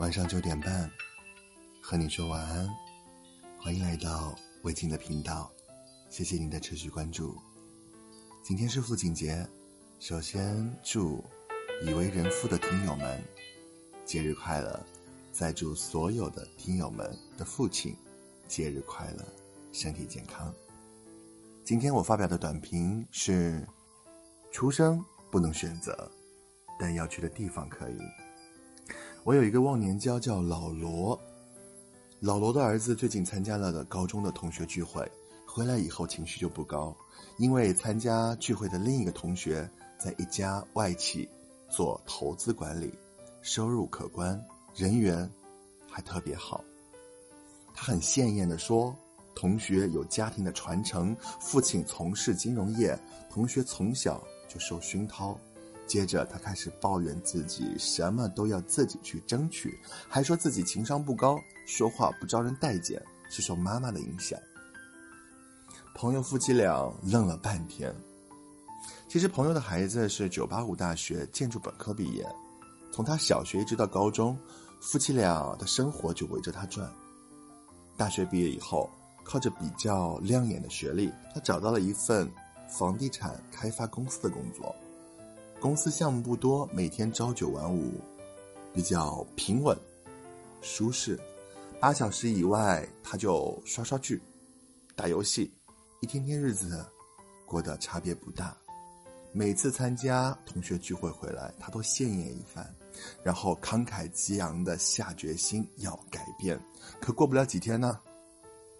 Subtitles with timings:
[0.00, 0.90] 晚上九点半，
[1.82, 2.66] 和你说晚安。
[3.58, 5.52] 欢迎来到魏静的频道，
[6.08, 7.36] 谢谢您的持续关注。
[8.42, 9.46] 今天是父亲节，
[9.98, 11.22] 首先祝
[11.82, 13.22] 已为人父的听友们
[14.06, 14.82] 节日快乐，
[15.32, 17.94] 再祝所有的听友们的父亲
[18.48, 19.24] 节日快乐，
[19.70, 20.50] 身体健康。
[21.62, 23.68] 今天我发表的短评是：
[24.50, 26.10] 出生不能选择，
[26.78, 27.98] 但要去的地方可以。
[29.22, 31.18] 我有一个忘年交叫老罗，
[32.20, 35.06] 老罗的儿子最近参加了的高中的同学聚会，
[35.46, 36.96] 回来以后情绪就不高，
[37.36, 41.28] 因为参加聚会的另一个同学在一家外企
[41.68, 42.90] 做投资管理，
[43.42, 44.42] 收入可观，
[44.74, 45.30] 人缘
[45.86, 46.64] 还特别好。
[47.74, 48.96] 他很鲜艳的说，
[49.34, 52.98] 同学有家庭的传承，父亲从事金融业，
[53.28, 55.38] 同学从小就受熏陶。
[55.90, 59.76] 接着，他开始抱怨自己什么都要自己去争取，
[60.08, 64.38] 还说自己情商不高，说话不招人待见，是受妈妈的影响。
[65.92, 67.92] 朋友夫妻俩愣了半天。
[69.08, 72.24] 其实，朋友的孩子是985大学建筑本科毕业，
[72.92, 74.38] 从他小学一直到高中，
[74.80, 76.88] 夫妻俩的生活就围着他转。
[77.96, 78.88] 大学毕业以后，
[79.24, 82.30] 靠着比较亮眼的学历，他找到了一份
[82.68, 84.72] 房地产开发公司的工作。
[85.60, 87.92] 公司项目不多，每天朝九晚五，
[88.72, 89.78] 比较平稳、
[90.62, 91.20] 舒适。
[91.78, 94.18] 八小时以外，他就刷刷剧、
[94.96, 95.52] 打游戏，
[96.00, 96.82] 一天天日子
[97.44, 98.56] 过得差别不大。
[99.32, 102.66] 每次参加同学聚会回来，他都献艳一番，
[103.22, 106.58] 然后慷慨激昂的下决心要改变。
[107.02, 108.00] 可过不了几天呢，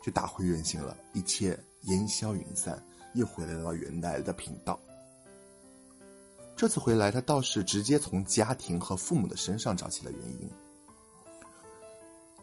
[0.03, 4.81] 就打回原形了，一切烟消云散，又回来了原来的频道。
[6.61, 10.51] 这次回来，他倒是直接从家庭和父母的身上找起了原因。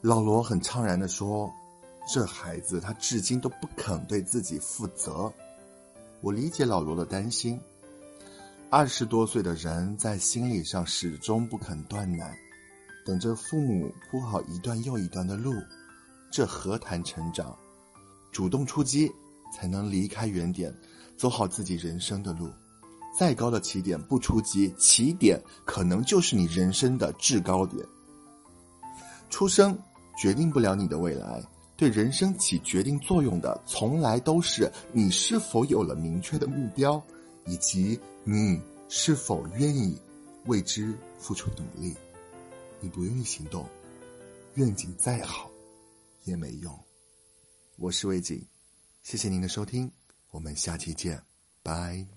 [0.02, 1.54] 老罗很怅然的说
[2.12, 5.32] ：“这孩子他至今都不肯对自己负责。”
[6.22, 7.62] 我理解老罗的担心。
[8.72, 12.36] 二十多岁的人在心理上始终不肯断奶，
[13.06, 15.54] 等着父母铺好一段又一段的路，
[16.32, 17.56] 这何谈成长？
[18.32, 19.12] 主动出击，
[19.54, 20.76] 才能离开原点，
[21.16, 22.50] 走好自己人生的路。
[23.18, 27.84] 再高的起点不出击，起点可能就是你人生的制高点。
[29.30, 29.78] 出生
[30.18, 31.44] 决定不了你的未来，
[31.76, 37.02] 对人生起决定作用的，从来都是你是否有了明确的目标，
[37.46, 40.00] 以及你是否愿意
[40.46, 41.96] 为之付出努力。
[42.80, 43.68] 你不愿意行动，
[44.54, 45.50] 愿景再好
[46.24, 46.72] 也没用。
[47.78, 48.46] 我是魏景，
[49.02, 49.92] 谢谢您的收听，
[50.30, 51.20] 我们下期见，
[51.64, 52.17] 拜。